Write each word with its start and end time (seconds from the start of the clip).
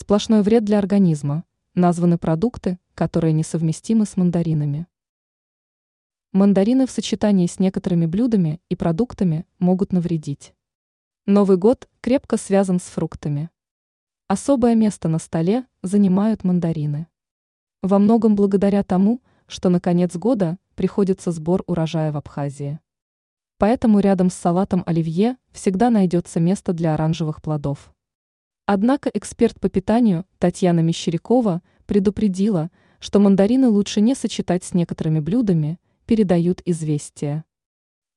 Сплошной 0.00 0.42
вред 0.42 0.64
для 0.64 0.78
организма. 0.78 1.42
Названы 1.74 2.18
продукты, 2.18 2.78
которые 2.94 3.32
несовместимы 3.32 4.06
с 4.06 4.16
мандаринами. 4.16 4.86
Мандарины 6.30 6.86
в 6.86 6.92
сочетании 6.92 7.48
с 7.48 7.58
некоторыми 7.58 8.06
блюдами 8.06 8.60
и 8.68 8.76
продуктами 8.76 9.44
могут 9.58 9.92
навредить. 9.92 10.54
Новый 11.26 11.56
год 11.56 11.88
крепко 12.00 12.36
связан 12.36 12.78
с 12.78 12.84
фруктами. 12.84 13.50
Особое 14.28 14.76
место 14.76 15.08
на 15.08 15.18
столе 15.18 15.66
занимают 15.82 16.44
мандарины. 16.44 17.08
Во 17.82 17.98
многом 17.98 18.36
благодаря 18.36 18.84
тому, 18.84 19.20
что 19.48 19.68
на 19.68 19.80
конец 19.80 20.14
года 20.14 20.58
приходится 20.76 21.32
сбор 21.32 21.64
урожая 21.66 22.12
в 22.12 22.16
Абхазии. 22.16 22.78
Поэтому 23.56 23.98
рядом 23.98 24.30
с 24.30 24.34
салатом 24.34 24.84
оливье 24.86 25.38
всегда 25.50 25.90
найдется 25.90 26.38
место 26.38 26.72
для 26.72 26.94
оранжевых 26.94 27.42
плодов. 27.42 27.92
Однако 28.70 29.10
эксперт 29.14 29.58
по 29.58 29.70
питанию 29.70 30.26
Татьяна 30.38 30.80
Мещерякова 30.80 31.62
предупредила, 31.86 32.70
что 32.98 33.18
мандарины 33.18 33.70
лучше 33.70 34.02
не 34.02 34.14
сочетать 34.14 34.62
с 34.62 34.74
некоторыми 34.74 35.20
блюдами, 35.20 35.80
передают 36.04 36.60
известия. 36.66 37.46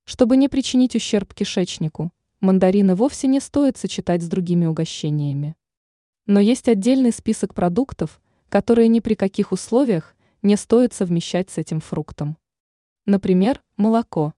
Чтобы 0.03 0.35
не 0.35 0.49
причинить 0.49 0.93
ущерб 0.93 1.33
кишечнику, 1.33 2.11
мандарины 2.41 2.95
вовсе 2.95 3.27
не 3.27 3.39
стоит 3.39 3.77
сочетать 3.77 4.23
с 4.23 4.27
другими 4.27 4.65
угощениями. 4.65 5.55
Но 6.25 6.41
есть 6.41 6.67
отдельный 6.67 7.13
список 7.13 7.53
продуктов, 7.53 8.19
которые 8.49 8.89
ни 8.89 8.99
при 8.99 9.13
каких 9.13 9.53
условиях 9.53 10.17
не 10.41 10.57
стоит 10.57 10.93
совмещать 10.93 11.49
с 11.49 11.59
этим 11.59 11.79
фруктом. 11.79 12.35
Например, 13.05 13.63
молоко. 13.77 14.33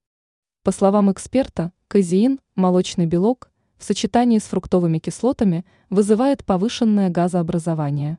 По 0.62 0.72
словам 0.72 1.12
эксперта, 1.12 1.74
казеин, 1.88 2.40
молочный 2.54 3.08
белок, 3.08 3.50
в 3.78 3.84
сочетании 3.84 4.40
с 4.40 4.44
фруктовыми 4.44 5.00
кислотами 5.00 5.66
вызывает 5.90 6.46
повышенное 6.46 7.10
газообразование. 7.10 8.18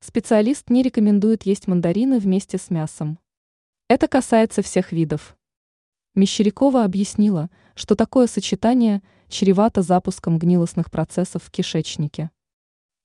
Специалист 0.00 0.70
не 0.70 0.82
рекомендует 0.82 1.44
есть 1.44 1.66
мандарины 1.66 2.18
вместе 2.18 2.58
с 2.58 2.70
мясом. 2.70 3.18
Это 3.88 4.08
касается 4.08 4.62
всех 4.62 4.92
видов. 4.92 5.36
Мещерякова 6.14 6.84
объяснила, 6.84 7.50
что 7.74 7.96
такое 7.96 8.26
сочетание 8.26 9.02
чревато 9.28 9.82
запуском 9.82 10.38
гнилостных 10.38 10.90
процессов 10.90 11.42
в 11.42 11.50
кишечнике. 11.50 12.30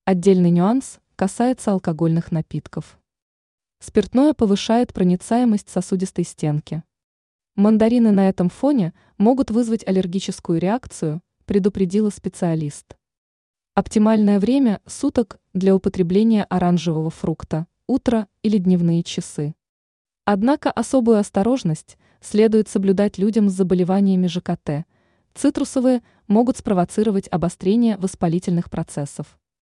Отдельный 0.06 0.52
нюанс 0.52 1.00
касается 1.16 1.72
алкогольных 1.72 2.32
напитков. 2.32 3.00
Спиртное 3.80 4.34
повышает 4.34 4.94
проницаемость 4.94 5.70
сосудистой 5.70 6.26
стенки. 6.26 6.84
Мандарины 7.56 8.12
на 8.12 8.28
этом 8.30 8.50
фоне 8.50 8.94
могут 9.18 9.52
вызвать 9.52 9.88
аллергическую 9.88 10.60
реакцию, 10.60 11.22
предупредила 11.50 12.12
специалист. 12.12 12.96
Оптимальное 13.74 14.40
время 14.40 14.82
суток 14.86 15.40
для 15.56 15.76
употребления 15.76 16.44
оранжевого 16.44 17.10
фрукта– 17.10 17.66
утро 17.88 18.28
или 18.44 18.60
дневные 18.60 19.02
часы. 19.02 19.56
Однако 20.26 20.70
особую 20.70 21.18
осторожность 21.18 21.98
следует 22.22 22.70
соблюдать 22.70 23.18
людям 23.18 23.50
с 23.50 23.54
заболеваниями 23.54 24.28
ЖКТ. 24.28 24.86
Цитрусовые 25.34 26.04
могут 26.28 26.58
спровоцировать 26.58 27.28
обострение 27.32 27.98
воспалительных 27.98 28.70
процессов. 28.70 29.40